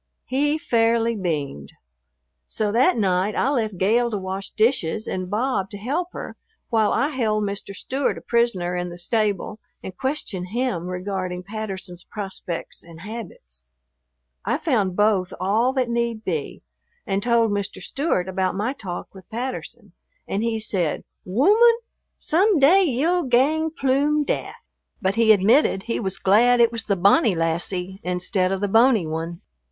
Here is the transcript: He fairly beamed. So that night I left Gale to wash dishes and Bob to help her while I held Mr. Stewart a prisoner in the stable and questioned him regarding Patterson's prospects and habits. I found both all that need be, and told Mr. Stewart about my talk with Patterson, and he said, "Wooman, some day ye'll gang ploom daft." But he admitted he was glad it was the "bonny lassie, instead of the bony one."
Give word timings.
He 0.25 0.57
fairly 0.57 1.15
beamed. 1.15 1.73
So 2.47 2.71
that 2.71 2.97
night 2.97 3.35
I 3.35 3.49
left 3.51 3.77
Gale 3.77 4.09
to 4.09 4.17
wash 4.17 4.49
dishes 4.49 5.05
and 5.05 5.29
Bob 5.29 5.69
to 5.69 5.77
help 5.77 6.07
her 6.13 6.37
while 6.71 6.91
I 6.91 7.09
held 7.09 7.43
Mr. 7.43 7.75
Stewart 7.75 8.17
a 8.17 8.21
prisoner 8.21 8.75
in 8.75 8.89
the 8.89 8.97
stable 8.97 9.59
and 9.83 9.95
questioned 9.95 10.47
him 10.47 10.87
regarding 10.87 11.43
Patterson's 11.43 12.03
prospects 12.03 12.81
and 12.81 13.01
habits. 13.01 13.63
I 14.43 14.57
found 14.57 14.95
both 14.95 15.33
all 15.39 15.71
that 15.73 15.87
need 15.87 16.23
be, 16.25 16.63
and 17.05 17.21
told 17.21 17.51
Mr. 17.51 17.79
Stewart 17.79 18.27
about 18.27 18.55
my 18.55 18.73
talk 18.73 19.13
with 19.13 19.29
Patterson, 19.29 19.91
and 20.27 20.41
he 20.41 20.57
said, 20.57 21.03
"Wooman, 21.25 21.77
some 22.17 22.57
day 22.57 22.81
ye'll 22.83 23.21
gang 23.21 23.69
ploom 23.69 24.23
daft." 24.25 24.55
But 24.99 25.13
he 25.13 25.31
admitted 25.31 25.83
he 25.83 25.99
was 25.99 26.17
glad 26.17 26.59
it 26.59 26.71
was 26.71 26.85
the 26.85 26.95
"bonny 26.95 27.35
lassie, 27.35 27.99
instead 28.01 28.51
of 28.51 28.61
the 28.61 28.67
bony 28.67 29.05
one." 29.05 29.41